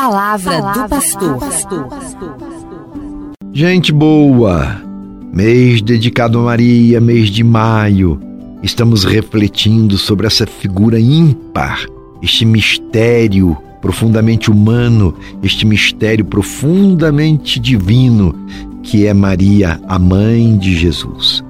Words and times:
palavra, 0.00 0.62
palavra 0.62 0.82
do 1.18 1.38
pastor. 1.38 1.88
Gente 3.52 3.92
boa, 3.92 4.80
mês 5.30 5.82
dedicado 5.82 6.38
a 6.38 6.42
Maria, 6.42 7.00
mês 7.00 7.28
de 7.28 7.44
maio. 7.44 8.18
Estamos 8.62 9.04
refletindo 9.04 9.98
sobre 9.98 10.26
essa 10.26 10.46
figura 10.46 10.98
ímpar, 10.98 11.84
este 12.22 12.46
mistério 12.46 13.56
profundamente 13.82 14.50
humano, 14.50 15.14
este 15.42 15.66
mistério 15.66 16.24
profundamente 16.24 17.60
divino 17.60 18.34
que 18.82 19.06
é 19.06 19.12
Maria, 19.12 19.78
a 19.86 19.98
mãe 19.98 20.56
de 20.56 20.76
Jesus. 20.76 21.44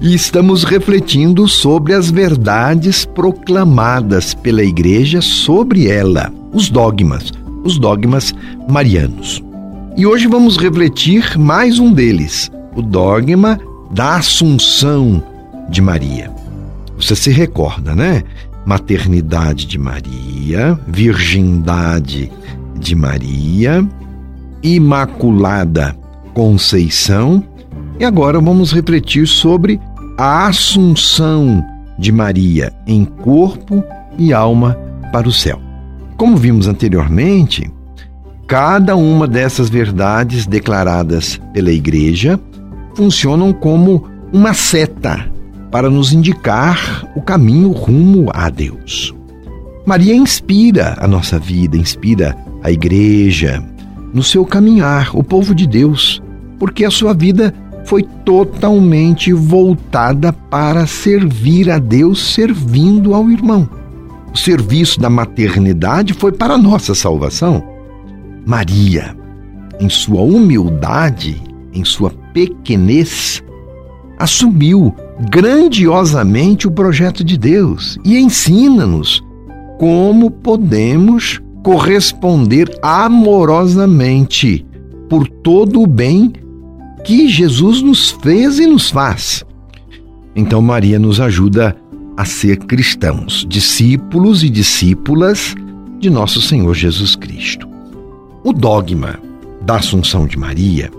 E 0.00 0.14
estamos 0.14 0.64
refletindo 0.64 1.46
sobre 1.46 1.94
as 1.94 2.10
verdades 2.10 3.04
proclamadas 3.04 4.34
pela 4.34 4.64
Igreja 4.64 5.20
sobre 5.20 5.86
ela, 5.88 6.32
os 6.52 6.70
dogmas, 6.70 7.32
os 7.64 7.78
dogmas 7.78 8.32
marianos. 8.68 9.42
E 9.96 10.06
hoje 10.06 10.26
vamos 10.26 10.56
refletir 10.56 11.38
mais 11.38 11.78
um 11.78 11.92
deles, 11.92 12.50
o 12.74 12.82
dogma 12.82 13.58
da 13.90 14.16
Assunção 14.16 15.22
de 15.68 15.82
Maria. 15.82 16.30
Você 16.96 17.16
se 17.16 17.30
recorda, 17.30 17.94
né? 17.94 18.22
Maternidade 18.64 19.66
de 19.66 19.78
Maria, 19.78 20.78
virgindade 20.86 22.30
de 22.78 22.94
Maria, 22.94 23.86
Imaculada 24.62 25.96
Conceição. 26.34 27.42
E 27.98 28.04
agora 28.04 28.40
vamos 28.40 28.72
refletir 28.72 29.26
sobre 29.26 29.80
a 30.16 30.46
Assunção 30.46 31.64
de 31.98 32.12
Maria 32.12 32.72
em 32.86 33.04
corpo 33.04 33.82
e 34.18 34.32
alma 34.32 34.76
para 35.12 35.28
o 35.28 35.32
céu. 35.32 35.69
Como 36.20 36.36
vimos 36.36 36.68
anteriormente, 36.68 37.72
cada 38.46 38.94
uma 38.94 39.26
dessas 39.26 39.70
verdades 39.70 40.46
declaradas 40.46 41.40
pela 41.54 41.72
Igreja 41.72 42.38
funcionam 42.94 43.54
como 43.54 44.06
uma 44.30 44.52
seta 44.52 45.32
para 45.70 45.88
nos 45.88 46.12
indicar 46.12 47.08
o 47.16 47.22
caminho 47.22 47.70
rumo 47.70 48.28
a 48.34 48.50
Deus. 48.50 49.14
Maria 49.86 50.14
inspira 50.14 50.94
a 50.98 51.08
nossa 51.08 51.38
vida, 51.38 51.74
inspira 51.78 52.36
a 52.62 52.70
Igreja 52.70 53.64
no 54.12 54.22
seu 54.22 54.44
caminhar, 54.44 55.16
o 55.16 55.24
povo 55.24 55.54
de 55.54 55.66
Deus, 55.66 56.22
porque 56.58 56.84
a 56.84 56.90
sua 56.90 57.14
vida 57.14 57.54
foi 57.86 58.02
totalmente 58.26 59.32
voltada 59.32 60.34
para 60.34 60.86
servir 60.86 61.70
a 61.70 61.78
Deus, 61.78 62.34
servindo 62.34 63.14
ao 63.14 63.30
irmão. 63.30 63.79
O 64.32 64.38
serviço 64.38 65.00
da 65.00 65.10
maternidade 65.10 66.14
foi 66.14 66.32
para 66.32 66.54
a 66.54 66.58
nossa 66.58 66.94
salvação. 66.94 67.62
Maria, 68.46 69.16
em 69.80 69.88
sua 69.88 70.20
humildade, 70.20 71.42
em 71.72 71.84
sua 71.84 72.10
pequenez, 72.32 73.42
assumiu 74.18 74.94
grandiosamente 75.30 76.66
o 76.66 76.70
projeto 76.70 77.24
de 77.24 77.36
Deus 77.36 77.98
e 78.04 78.18
ensina-nos 78.18 79.22
como 79.78 80.30
podemos 80.30 81.40
corresponder 81.62 82.70
amorosamente 82.82 84.66
por 85.08 85.26
todo 85.26 85.82
o 85.82 85.86
bem 85.86 86.32
que 87.04 87.28
Jesus 87.28 87.82
nos 87.82 88.10
fez 88.10 88.58
e 88.58 88.66
nos 88.66 88.90
faz. 88.90 89.44
Então, 90.36 90.62
Maria 90.62 90.98
nos 90.98 91.20
ajuda 91.20 91.76
a 91.89 91.89
ser 92.24 92.58
cristãos, 92.58 93.46
discípulos 93.48 94.42
e 94.42 94.48
discípulas 94.48 95.54
de 95.98 96.10
nosso 96.10 96.40
Senhor 96.40 96.74
Jesus 96.74 97.16
Cristo. 97.16 97.68
O 98.42 98.52
dogma 98.52 99.18
da 99.60 99.76
Assunção 99.76 100.26
de 100.26 100.38
Maria 100.38 100.90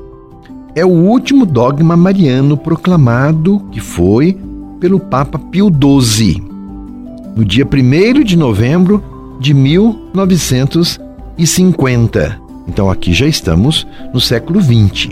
é 0.76 0.86
o 0.86 0.90
último 0.90 1.46
dogma 1.46 1.98
mariano 1.98 2.56
proclamado 2.56 3.60
que 3.72 3.80
foi 3.80 4.38
pelo 4.80 5.00
Papa 5.00 5.38
Pio 5.38 5.70
XII, 5.70 6.42
no 7.36 7.46
dia 7.46 7.66
1 7.66 8.24
de 8.24 8.38
novembro 8.38 9.04
de 9.40 9.54
1950. 9.54 12.40
Então 12.68 12.90
aqui 12.90 13.14
já 13.14 13.28
estamos 13.28 13.86
no 14.14 14.22
século 14.22 14.62
XX. 14.62 15.10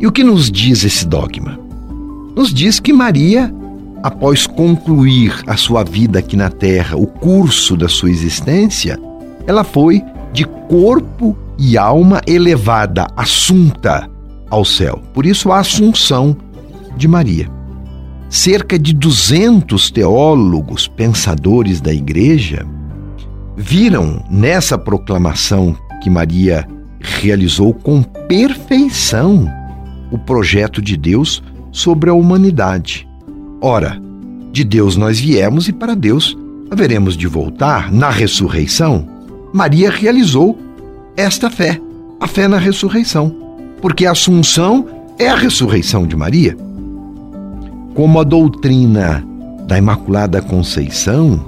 E 0.00 0.06
o 0.06 0.12
que 0.12 0.22
nos 0.22 0.50
diz 0.50 0.84
esse 0.84 1.06
dogma? 1.06 1.58
Nos 2.36 2.52
diz 2.52 2.78
que 2.78 2.92
Maria 2.92 3.50
após 4.02 4.46
concluir 4.46 5.42
a 5.46 5.56
sua 5.56 5.84
vida 5.84 6.18
aqui 6.18 6.36
na 6.36 6.50
Terra, 6.50 6.96
o 6.96 7.06
curso 7.06 7.76
da 7.76 7.88
sua 7.88 8.10
existência, 8.10 8.98
ela 9.46 9.64
foi 9.64 10.02
de 10.32 10.44
corpo 10.44 11.36
e 11.58 11.76
alma 11.76 12.20
elevada, 12.26 13.06
assunta 13.16 14.08
ao 14.50 14.64
céu. 14.64 15.02
Por 15.12 15.26
isso 15.26 15.50
a 15.50 15.58
Assunção 15.58 16.36
de 16.96 17.08
Maria. 17.08 17.48
Cerca 18.28 18.78
de 18.78 18.92
200 18.92 19.90
teólogos, 19.90 20.86
pensadores 20.86 21.80
da 21.80 21.92
Igreja, 21.92 22.66
viram 23.56 24.22
nessa 24.30 24.76
proclamação 24.76 25.74
que 26.02 26.10
Maria 26.10 26.68
realizou 27.00 27.72
com 27.72 28.02
perfeição 28.02 29.50
o 30.12 30.18
projeto 30.18 30.80
de 30.82 30.96
Deus 30.96 31.42
sobre 31.72 32.10
a 32.10 32.14
humanidade 32.14 33.07
Ora, 33.60 34.00
de 34.52 34.64
Deus 34.64 34.96
nós 34.96 35.18
viemos 35.18 35.68
e 35.68 35.72
para 35.72 35.94
Deus 35.94 36.36
haveremos 36.70 37.16
de 37.16 37.26
voltar 37.26 37.92
na 37.92 38.10
ressurreição. 38.10 39.06
Maria 39.52 39.90
realizou 39.90 40.58
esta 41.16 41.50
fé, 41.50 41.80
a 42.20 42.26
fé 42.26 42.46
na 42.46 42.58
ressurreição, 42.58 43.34
porque 43.80 44.06
a 44.06 44.12
Assunção 44.12 44.86
é 45.18 45.28
a 45.28 45.34
ressurreição 45.34 46.06
de 46.06 46.14
Maria. 46.14 46.56
Como 47.94 48.20
a 48.20 48.24
doutrina 48.24 49.24
da 49.66 49.76
Imaculada 49.76 50.40
Conceição, 50.40 51.44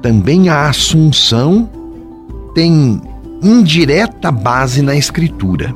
também 0.00 0.48
a 0.48 0.68
Assunção 0.68 1.68
tem 2.54 3.00
indireta 3.42 4.30
base 4.30 4.80
na 4.80 4.96
Escritura. 4.96 5.74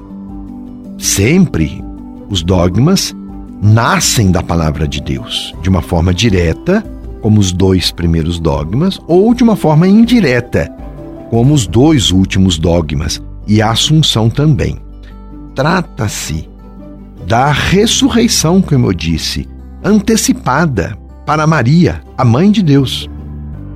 Sempre 0.99 1.85
os 2.31 2.43
dogmas 2.43 3.15
nascem 3.65 4.31
da 4.31 4.43
palavra 4.43 4.87
de 4.87 5.01
Deus, 5.01 5.55
de 5.63 5.71
uma 5.71 5.81
forma 5.81 6.13
direta, 6.13 6.85
como 7.23 7.41
os 7.41 7.51
dois 7.51 7.91
primeiros 7.91 8.39
dogmas, 8.39 9.01
ou 9.09 9.33
de 9.33 9.43
uma 9.43 9.57
forma 9.57 9.89
indireta, 9.89 10.71
como 11.31 11.55
os 11.55 11.67
dois 11.67 12.11
últimos 12.11 12.59
dogmas, 12.59 13.23
e 13.47 13.63
a 13.63 13.71
Assunção 13.71 14.29
também. 14.29 14.77
Trata-se 15.55 16.47
da 17.27 17.51
ressurreição, 17.51 18.61
como 18.61 18.89
eu 18.89 18.93
disse, 18.93 19.49
antecipada 19.83 20.95
para 21.25 21.47
Maria, 21.47 22.03
a 22.19 22.25
mãe 22.25 22.51
de 22.51 22.63
Deus. 22.63 23.09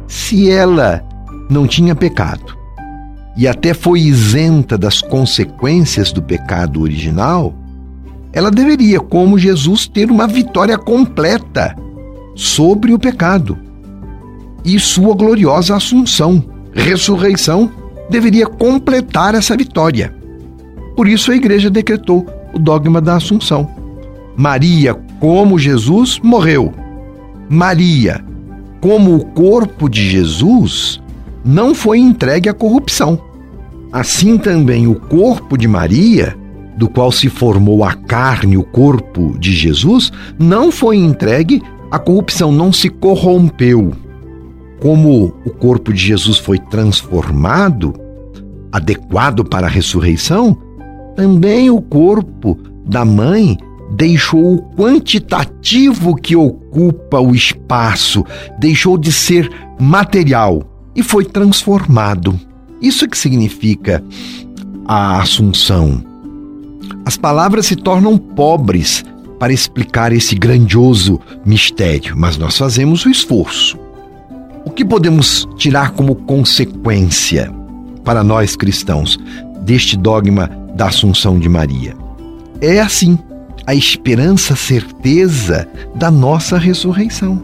Se 0.06 0.50
ela 0.50 1.03
não 1.49 1.66
tinha 1.66 1.94
pecado 1.94 2.59
e 3.34 3.49
até 3.49 3.72
foi 3.72 4.00
isenta 4.00 4.76
das 4.76 5.00
consequências 5.00 6.12
do 6.12 6.20
pecado 6.20 6.82
original, 6.82 7.55
ela 8.33 8.50
deveria, 8.50 9.00
como 9.00 9.39
Jesus, 9.39 9.87
ter 9.87 10.11
uma 10.11 10.27
vitória 10.27 10.77
completa 10.77 11.75
sobre 12.34 12.93
o 12.93 12.99
pecado. 12.99 13.59
E 14.65 14.78
sua 14.78 15.15
gloriosa 15.15 15.77
assunção, 15.77 16.44
ressurreição, 16.72 17.71
deveria 18.11 18.47
completar 18.47 19.34
essa 19.34 19.56
vitória. 19.56 20.15
Por 20.97 21.09
isso 21.09 21.31
a 21.31 21.37
igreja 21.37 21.71
decretou 21.71 22.27
o 22.53 22.59
dogma 22.59 23.00
da 23.00 23.17
assunção. 23.17 23.71
Maria, 24.37 24.94
como 25.21 25.59
Jesus, 25.59 26.21
morreu. 26.22 26.72
Maria, 27.49 28.25
como 28.81 29.17
o 29.17 29.25
corpo 29.25 29.88
de 29.88 30.11
Jesus, 30.11 31.00
não 31.44 31.75
foi 31.75 31.99
entregue 31.99 32.49
à 32.49 32.55
corrupção. 32.55 33.19
Assim 33.91 34.37
também 34.37 34.87
o 34.87 34.94
corpo 34.94 35.56
de 35.56 35.67
Maria 35.67 36.37
do 36.79 36.89
qual 36.89 37.11
se 37.11 37.29
formou 37.29 37.83
a 37.83 37.93
carne, 37.93 38.57
o 38.57 38.63
corpo 38.63 39.37
de 39.39 39.53
Jesus, 39.53 40.13
não 40.39 40.71
foi 40.71 40.97
entregue 40.97 41.61
à 41.91 41.99
corrupção, 41.99 42.53
não 42.53 42.73
se 42.73 42.89
corrompeu. 42.89 43.93
Como 44.81 45.35
o 45.45 45.51
corpo 45.51 45.93
de 45.93 46.01
Jesus 46.01 46.39
foi 46.39 46.57
transformado, 46.59 47.93
adequado 48.71 49.45
para 49.45 49.67
a 49.67 49.71
ressurreição, 49.71 50.57
também 51.17 51.69
o 51.69 51.83
corpo 51.83 52.57
da 52.87 53.05
mãe 53.05 53.59
deixou 53.91 54.55
o 54.55 54.63
quantitativo 54.77 56.15
que 56.15 56.37
ocupa 56.37 57.19
o 57.19 57.35
espaço, 57.35 58.25
deixou 58.61 58.97
de 58.97 59.11
ser 59.11 59.51
material 59.81 60.63
e 60.95 61.03
foi 61.03 61.25
transformado. 61.25 62.39
Isso 62.81 63.09
que 63.09 63.19
significa 63.19 64.05
a 64.87 65.21
Assunção. 65.21 66.05
As 67.08 67.16
palavras 67.16 67.64
se 67.64 67.75
tornam 67.75 68.19
pobres 68.19 69.02
para 69.38 69.50
explicar 69.50 70.12
esse 70.12 70.34
grandioso 70.34 71.19
mistério, 71.43 72.14
mas 72.14 72.37
nós 72.37 72.58
fazemos 72.58 73.06
o 73.06 73.08
esforço. 73.08 73.78
O 74.62 74.69
que 74.69 74.84
podemos 74.84 75.49
tirar 75.56 75.93
como 75.93 76.14
consequência? 76.14 77.50
para 78.05 78.22
nós 78.22 78.55
cristãos 78.56 79.19
deste 79.62 79.96
dogma 79.96 80.50
da 80.75 80.88
Assunção 80.88 81.38
de 81.38 81.49
Maria? 81.49 81.96
É 82.60 82.78
assim, 82.78 83.19
a 83.66 83.75
esperança, 83.75 84.55
certeza 84.55 85.66
da 85.94 86.10
nossa 86.10 86.58
ressurreição. 86.58 87.37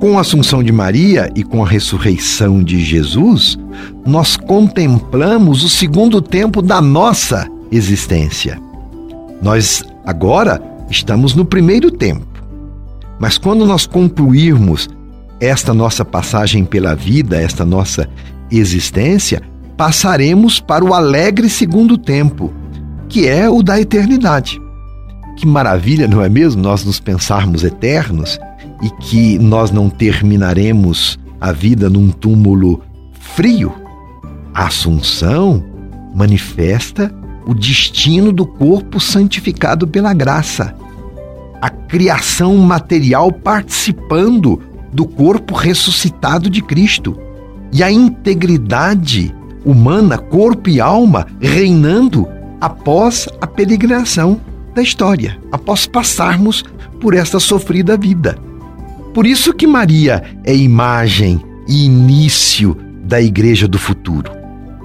Com 0.00 0.18
a 0.18 0.22
Assunção 0.22 0.60
de 0.60 0.72
Maria 0.72 1.30
e 1.36 1.44
com 1.44 1.64
a 1.64 1.68
ressurreição 1.68 2.64
de 2.64 2.84
Jesus, 2.84 3.56
nós 4.04 4.36
contemplamos 4.36 5.62
o 5.62 5.68
segundo 5.68 6.20
tempo 6.20 6.60
da 6.60 6.80
nossa 6.80 7.48
existência. 7.72 8.61
Nós 9.42 9.84
agora 10.06 10.62
estamos 10.88 11.34
no 11.34 11.44
primeiro 11.44 11.90
tempo. 11.90 12.26
Mas 13.18 13.36
quando 13.36 13.66
nós 13.66 13.86
concluirmos 13.86 14.88
esta 15.40 15.74
nossa 15.74 16.04
passagem 16.04 16.64
pela 16.64 16.94
vida, 16.94 17.40
esta 17.40 17.64
nossa 17.64 18.08
existência, 18.50 19.42
passaremos 19.76 20.60
para 20.60 20.84
o 20.84 20.94
alegre 20.94 21.48
segundo 21.48 21.98
tempo, 21.98 22.52
que 23.08 23.26
é 23.26 23.50
o 23.50 23.62
da 23.62 23.80
eternidade. 23.80 24.60
Que 25.36 25.46
maravilha, 25.46 26.06
não 26.06 26.22
é 26.22 26.28
mesmo? 26.28 26.62
Nós 26.62 26.84
nos 26.84 27.00
pensarmos 27.00 27.64
eternos 27.64 28.38
e 28.80 28.90
que 29.02 29.38
nós 29.40 29.72
não 29.72 29.90
terminaremos 29.90 31.18
a 31.40 31.50
vida 31.50 31.90
num 31.90 32.10
túmulo 32.10 32.80
frio. 33.12 33.74
A 34.54 34.66
Assunção 34.66 35.64
manifesta 36.14 37.12
o 37.46 37.54
destino 37.54 38.32
do 38.32 38.46
corpo 38.46 39.00
santificado 39.00 39.86
pela 39.86 40.12
graça, 40.12 40.74
a 41.60 41.68
criação 41.70 42.56
material 42.56 43.32
participando 43.32 44.60
do 44.92 45.06
corpo 45.06 45.54
ressuscitado 45.54 46.50
de 46.50 46.60
Cristo 46.62 47.18
e 47.72 47.82
a 47.82 47.90
integridade 47.90 49.34
humana, 49.64 50.18
corpo 50.18 50.68
e 50.68 50.80
alma, 50.80 51.26
reinando 51.40 52.28
após 52.60 53.28
a 53.40 53.46
peregrinação 53.46 54.40
da 54.74 54.82
história, 54.82 55.38
após 55.50 55.86
passarmos 55.86 56.64
por 57.00 57.14
esta 57.14 57.40
sofrida 57.40 57.96
vida. 57.96 58.36
Por 59.14 59.26
isso 59.26 59.52
que 59.52 59.66
Maria 59.66 60.22
é 60.44 60.54
imagem 60.54 61.40
e 61.68 61.84
início 61.84 62.76
da 63.04 63.20
igreja 63.20 63.68
do 63.68 63.78
futuro, 63.78 64.30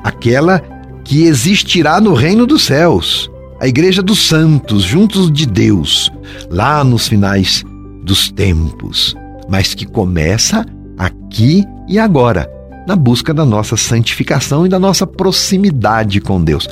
aquela 0.03 0.61
que 1.07 1.23
existirá 1.23 2.01
no 2.01 2.13
reino 2.13 2.45
dos 2.45 2.63
céus, 2.63 3.31
a 3.61 3.67
igreja 3.67 4.03
dos 4.03 4.27
santos, 4.27 4.83
juntos 4.83 5.31
de 5.31 5.45
Deus, 5.45 6.11
lá 6.49 6.83
nos 6.83 7.07
finais 7.07 7.63
dos 8.03 8.29
tempos, 8.29 9.15
mas 9.47 9.73
que 9.73 9.85
começa 9.85 10.65
aqui 10.97 11.63
e 11.87 11.97
agora, 11.97 12.51
na 12.85 12.93
busca 12.93 13.33
da 13.33 13.45
nossa 13.45 13.77
santificação 13.77 14.65
e 14.65 14.69
da 14.69 14.77
nossa 14.77 15.07
proximidade 15.07 16.19
com 16.19 16.43
Deus. 16.43 16.67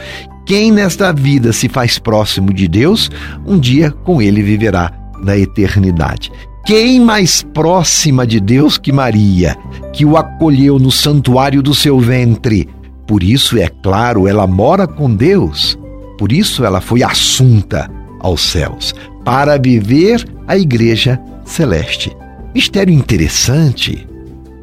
Quem 0.45 0.69
nesta 0.69 1.13
vida 1.13 1.53
se 1.53 1.69
faz 1.69 1.97
próximo 1.97 2.53
de 2.53 2.67
Deus, 2.67 3.09
um 3.47 3.57
dia 3.57 3.89
com 3.89 4.21
ele 4.21 4.43
viverá 4.43 4.91
na 5.23 5.37
eternidade. 5.37 6.29
Quem 6.65 6.99
mais 6.99 7.41
próxima 7.41 8.27
de 8.27 8.41
Deus 8.41 8.77
que 8.77 8.91
Maria, 8.91 9.55
que 9.93 10.03
o 10.03 10.17
acolheu 10.17 10.77
no 10.77 10.91
santuário 10.91 11.63
do 11.63 11.73
seu 11.73 11.99
ventre? 11.99 12.67
Por 13.07 13.23
isso, 13.23 13.57
é 13.57 13.67
claro, 13.67 14.27
ela 14.27 14.47
mora 14.47 14.87
com 14.87 15.13
Deus. 15.13 15.77
Por 16.17 16.31
isso, 16.31 16.65
ela 16.65 16.81
foi 16.81 17.03
assunta 17.03 17.89
aos 18.19 18.41
céus 18.41 18.93
para 19.23 19.57
viver 19.57 20.25
a 20.47 20.57
igreja 20.57 21.19
celeste. 21.45 22.15
Mistério 22.53 22.93
interessante. 22.93 24.07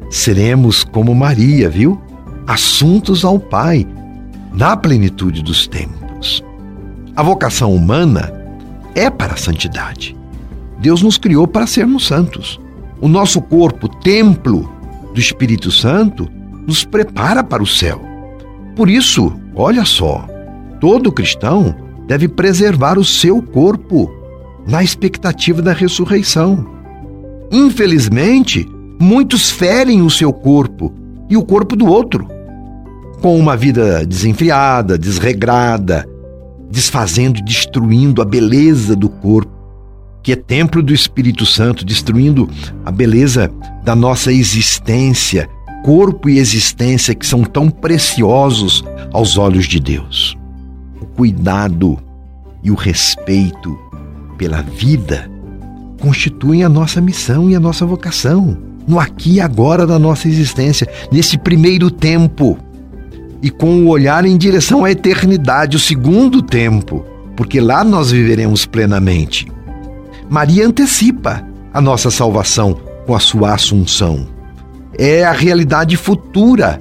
Seremos 0.09 0.83
como 0.83 1.13
Maria, 1.15 1.69
viu? 1.69 1.99
Assuntos 2.45 3.23
ao 3.23 3.39
Pai 3.39 3.87
na 4.53 4.75
plenitude 4.77 5.41
dos 5.41 5.67
tempos. 5.67 6.43
A 7.15 7.23
vocação 7.23 7.73
humana 7.73 8.33
é 8.95 9.09
para 9.09 9.33
a 9.33 9.37
santidade. 9.37 10.15
Deus 10.79 11.01
nos 11.01 11.17
criou 11.17 11.47
para 11.47 11.67
sermos 11.67 12.05
santos. 12.05 12.59
O 12.99 13.07
nosso 13.07 13.41
corpo, 13.41 13.87
templo 13.87 14.71
do 15.13 15.19
Espírito 15.19 15.71
Santo, 15.71 16.29
nos 16.67 16.83
prepara 16.83 17.43
para 17.43 17.63
o 17.63 17.67
céu. 17.67 18.12
Por 18.75 18.89
isso, 18.89 19.33
olha 19.55 19.85
só, 19.85 20.27
todo 20.79 21.11
cristão 21.11 21.75
deve 22.07 22.27
preservar 22.27 22.97
o 22.97 23.05
seu 23.05 23.41
corpo 23.41 24.11
na 24.67 24.83
expectativa 24.83 25.61
da 25.61 25.73
ressurreição. 25.73 26.65
Infelizmente, 27.51 28.67
muitos 28.99 29.51
ferem 29.51 30.01
o 30.01 30.09
seu 30.09 30.33
corpo 30.33 30.93
e 31.29 31.37
o 31.37 31.43
corpo 31.43 31.75
do 31.75 31.85
outro 31.85 32.27
com 33.23 33.39
uma 33.39 33.55
vida 33.55 34.05
desenfreada, 34.05 34.97
desregrada, 34.97 36.05
desfazendo 36.69 37.39
e 37.39 37.41
destruindo 37.41 38.21
a 38.21 38.25
beleza 38.25 38.97
do 38.97 39.07
corpo, 39.07 39.49
que 40.21 40.33
é 40.33 40.35
templo 40.35 40.83
do 40.83 40.93
Espírito 40.93 41.45
Santo, 41.45 41.85
destruindo 41.85 42.49
a 42.83 42.91
beleza 42.91 43.49
da 43.81 43.95
nossa 43.95 44.29
existência, 44.29 45.47
corpo 45.83 46.29
e 46.29 46.39
existência 46.39 47.13
que 47.13 47.25
são 47.25 47.43
tão 47.43 47.69
preciosos 47.69 48.83
aos 49.11 49.37
olhos 49.37 49.65
de 49.65 49.79
Deus. 49.79 50.35
O 51.01 51.05
cuidado 51.05 51.99
e 52.63 52.71
o 52.71 52.75
respeito 52.75 53.77
pela 54.37 54.61
vida 54.61 55.29
constituem 56.01 56.63
a 56.63 56.69
nossa 56.69 56.99
missão 56.99 57.49
e 57.49 57.55
a 57.55 57.59
nossa 57.59 57.85
vocação, 57.85 58.57
no 58.87 58.99
aqui 58.99 59.33
e 59.33 59.41
agora 59.41 59.85
da 59.85 59.99
nossa 59.99 60.27
existência, 60.27 60.87
nesse 61.11 61.37
primeiro 61.37 61.91
tempo 61.91 62.57
e 63.41 63.49
com 63.49 63.83
o 63.83 63.89
olhar 63.89 64.25
em 64.25 64.37
direção 64.37 64.85
à 64.85 64.91
eternidade, 64.91 65.75
o 65.75 65.79
segundo 65.79 66.41
tempo, 66.41 67.05
porque 67.35 67.59
lá 67.59 67.83
nós 67.83 68.09
viveremos 68.09 68.65
plenamente. 68.65 69.47
Maria 70.29 70.65
antecipa 70.65 71.45
a 71.73 71.81
nossa 71.81 72.09
salvação 72.09 72.79
com 73.05 73.13
a 73.13 73.19
sua 73.19 73.53
assunção. 73.53 74.32
É 74.97 75.23
a 75.23 75.31
realidade 75.31 75.97
futura 75.97 76.79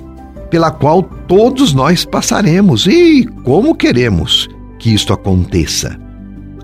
pela 0.50 0.70
qual 0.70 1.02
todos 1.02 1.72
nós 1.72 2.04
passaremos 2.04 2.86
e 2.86 3.24
como 3.42 3.74
queremos 3.74 4.48
que 4.78 4.92
isto 4.92 5.12
aconteça. 5.12 5.98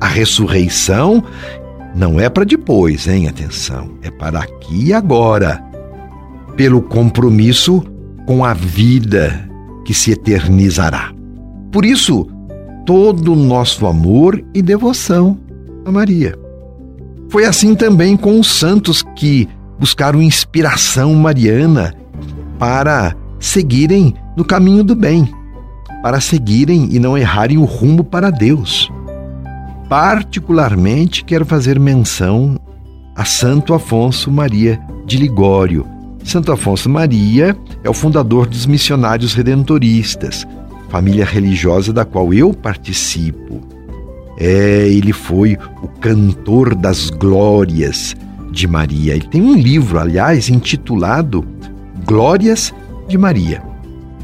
A 0.00 0.06
ressurreição 0.06 1.24
não 1.94 2.20
é 2.20 2.28
para 2.28 2.44
depois, 2.44 3.08
hein? 3.08 3.28
Atenção, 3.28 3.90
é 4.02 4.10
para 4.10 4.40
aqui 4.40 4.86
e 4.86 4.92
agora, 4.92 5.62
pelo 6.56 6.82
compromisso 6.82 7.82
com 8.26 8.44
a 8.44 8.52
vida 8.52 9.48
que 9.84 9.94
se 9.94 10.12
eternizará. 10.12 11.12
Por 11.73 11.84
isso, 11.84 12.26
todo 12.84 13.32
o 13.32 13.37
nosso 13.37 13.87
amor 13.87 14.44
e 14.54 14.61
devoção 14.61 15.38
a 15.84 15.90
Maria. 15.90 16.34
Foi 17.30 17.44
assim 17.44 17.75
também 17.75 18.16
com 18.16 18.38
os 18.38 18.46
santos 18.46 19.02
que 19.16 19.49
buscaram 19.78 20.23
inspiração 20.23 21.14
mariana 21.14 21.94
para 22.58 23.14
seguirem 23.38 24.14
no 24.37 24.44
caminho 24.44 24.82
do 24.82 24.94
bem, 24.94 25.32
para 26.02 26.20
seguirem 26.20 26.88
e 26.90 26.99
não 26.99 27.16
errarem 27.16 27.58
o 27.58 27.64
rumo 27.64 28.02
para 28.02 28.30
Deus. 28.30 28.90
Particularmente 29.88 31.25
quero 31.25 31.47
fazer 31.47 31.78
menção 31.78 32.58
a 33.14 33.25
Santo 33.25 33.75
Afonso 33.75 34.30
Maria 34.30 34.80
de 35.06 35.16
Ligório, 35.16 35.87
Santo 36.28 36.52
Afonso 36.52 36.90
Maria 36.90 37.56
é 37.82 37.88
o 37.88 37.94
fundador 37.94 38.47
dos 38.47 38.66
Missionários 38.66 39.32
Redentoristas, 39.32 40.47
família 40.90 41.25
religiosa 41.25 41.90
da 41.90 42.04
qual 42.04 42.35
eu 42.35 42.52
participo. 42.52 43.62
É, 44.38 44.87
ele 44.88 45.14
foi 45.14 45.56
o 45.82 45.88
cantor 45.88 46.75
das 46.75 47.08
glórias 47.08 48.14
de 48.50 48.67
Maria. 48.67 49.14
Ele 49.14 49.26
tem 49.26 49.43
um 49.43 49.55
livro, 49.55 49.99
aliás, 49.99 50.49
intitulado 50.49 51.45
Glórias 52.05 52.75
de 53.09 53.19
Maria. 53.19 53.62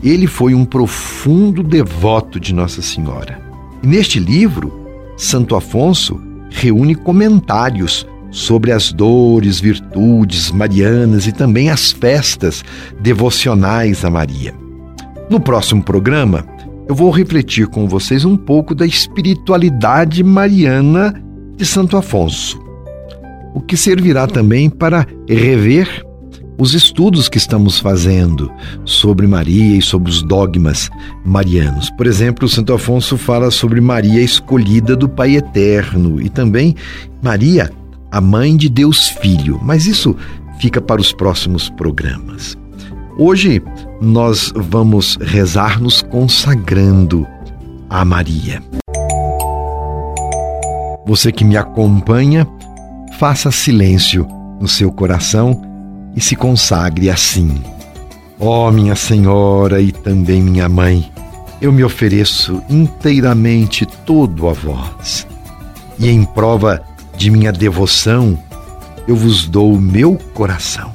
Ele 0.02 0.26
foi 0.26 0.54
um 0.54 0.64
profundo 0.64 1.62
devoto 1.62 2.38
de 2.38 2.54
Nossa 2.54 2.82
Senhora. 2.82 3.40
E 3.82 3.86
neste 3.86 4.18
livro, 4.18 4.72
Santo 5.16 5.54
Afonso 5.54 6.20
reúne 6.50 6.94
comentários 6.94 8.06
sobre 8.30 8.72
as 8.72 8.92
dores, 8.92 9.60
virtudes 9.60 10.50
marianas 10.50 11.26
e 11.26 11.32
também 11.32 11.70
as 11.70 11.92
festas 11.92 12.64
devocionais 13.00 14.04
a 14.04 14.10
Maria. 14.10 14.54
No 15.30 15.40
próximo 15.40 15.82
programa, 15.82 16.44
eu 16.88 16.94
vou 16.94 17.10
refletir 17.10 17.66
com 17.68 17.88
vocês 17.88 18.24
um 18.24 18.36
pouco 18.36 18.74
da 18.74 18.84
espiritualidade 18.84 20.22
mariana 20.22 21.14
de 21.56 21.64
Santo 21.64 21.96
Afonso, 21.96 22.60
o 23.54 23.60
que 23.60 23.76
servirá 23.76 24.26
também 24.26 24.68
para 24.68 25.06
rever 25.28 26.04
os 26.58 26.74
estudos 26.74 27.28
que 27.28 27.38
estamos 27.38 27.78
fazendo 27.78 28.50
sobre 28.84 29.26
Maria 29.26 29.76
e 29.76 29.82
sobre 29.82 30.10
os 30.10 30.22
dogmas 30.22 30.90
marianos. 31.24 31.90
Por 31.90 32.06
exemplo, 32.06 32.48
Santo 32.48 32.72
Afonso 32.72 33.16
fala 33.16 33.50
sobre 33.50 33.80
Maria 33.80 34.20
escolhida 34.20 34.94
do 34.94 35.08
Pai 35.08 35.36
Eterno 35.36 36.20
e 36.20 36.28
também 36.28 36.74
Maria 37.22 37.70
a 38.10 38.20
mãe 38.20 38.56
de 38.56 38.68
Deus 38.68 39.08
Filho, 39.08 39.58
mas 39.62 39.86
isso 39.86 40.16
fica 40.60 40.80
para 40.80 41.00
os 41.00 41.12
próximos 41.12 41.68
programas. 41.70 42.56
Hoje 43.18 43.62
nós 44.00 44.52
vamos 44.54 45.16
rezar 45.20 45.80
nos 45.80 46.02
consagrando 46.02 47.26
a 47.90 48.04
Maria. 48.04 48.62
Você 51.06 51.30
que 51.30 51.44
me 51.44 51.56
acompanha, 51.56 52.46
faça 53.18 53.50
silêncio 53.50 54.26
no 54.60 54.66
seu 54.66 54.90
coração 54.90 55.60
e 56.16 56.20
se 56.20 56.34
consagre 56.34 57.10
assim. 57.10 57.62
Ó 58.38 58.68
oh, 58.68 58.72
minha 58.72 58.96
Senhora 58.96 59.80
e 59.80 59.92
também 59.92 60.42
minha 60.42 60.68
Mãe, 60.68 61.10
eu 61.60 61.72
me 61.72 61.84
ofereço 61.84 62.62
inteiramente 62.68 63.86
todo 63.86 64.48
a 64.48 64.52
vós. 64.52 65.26
E 65.98 66.08
em 66.08 66.24
prova 66.24 66.82
de 67.16 67.30
minha 67.30 67.52
devoção, 67.52 68.38
eu 69.06 69.16
vos 69.16 69.46
dou 69.46 69.72
o 69.72 69.80
meu 69.80 70.16
coração. 70.34 70.92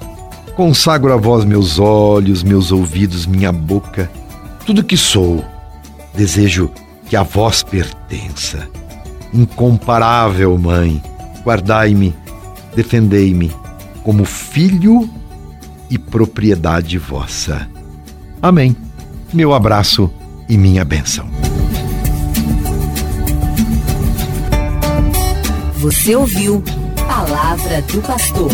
Consagro 0.55 1.13
a 1.13 1.17
vós 1.17 1.45
meus 1.45 1.79
olhos, 1.79 2.43
meus 2.43 2.71
ouvidos, 2.71 3.25
minha 3.25 3.51
boca, 3.51 4.11
tudo 4.65 4.83
que 4.83 4.97
sou. 4.97 5.43
Desejo 6.13 6.69
que 7.07 7.15
a 7.15 7.23
vós 7.23 7.63
pertença. 7.63 8.67
Incomparável 9.33 10.57
Mãe, 10.57 11.01
guardai-me, 11.43 12.15
defendei-me 12.75 13.51
como 14.03 14.25
filho 14.25 15.09
e 15.89 15.97
propriedade 15.97 16.97
vossa. 16.97 17.67
Amém. 18.41 18.75
Meu 19.33 19.53
abraço 19.53 20.11
e 20.47 20.57
minha 20.57 20.83
bênção. 20.83 21.29
Você 25.77 26.15
ouviu 26.15 26.63
Palavra 27.07 27.81
do 27.83 28.01
Pastor. 28.01 28.51